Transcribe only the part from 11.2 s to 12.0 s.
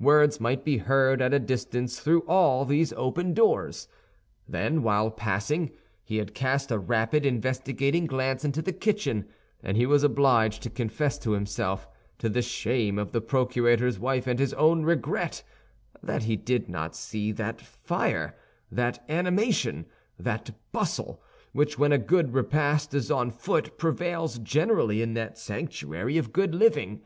himself,